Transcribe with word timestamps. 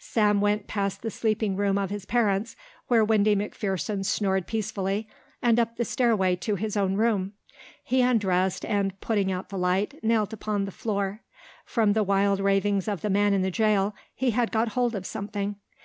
Sam 0.00 0.40
went 0.40 0.66
past 0.66 1.02
the 1.02 1.10
sleeping 1.12 1.54
room 1.54 1.78
of 1.78 1.90
his 1.90 2.04
parents, 2.04 2.56
where 2.88 3.04
Windy 3.04 3.36
McPherson 3.36 4.04
snored 4.04 4.44
peacefully, 4.48 5.06
and 5.40 5.60
up 5.60 5.76
the 5.76 5.84
stairway 5.84 6.34
to 6.34 6.56
his 6.56 6.76
own 6.76 6.96
room. 6.96 7.34
He 7.84 8.00
undressed 8.00 8.64
and, 8.64 9.00
putting 9.00 9.30
out 9.30 9.50
the 9.50 9.56
light, 9.56 10.02
knelt 10.02 10.32
upon 10.32 10.64
the 10.64 10.72
floor. 10.72 11.20
From 11.64 11.92
the 11.92 12.02
wild 12.02 12.40
ravings 12.40 12.88
of 12.88 13.02
the 13.02 13.08
man 13.10 13.32
in 13.34 13.42
the 13.42 13.52
jail 13.52 13.94
he 14.16 14.32
had 14.32 14.50
got 14.50 14.70
hold 14.70 14.96
of 14.96 15.06
something. 15.06 15.54